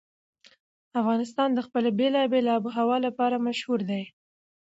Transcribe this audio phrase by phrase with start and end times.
[1.01, 4.03] افغانستان د خپلې بېلابېلې آب وهوا لپاره مشهور دی.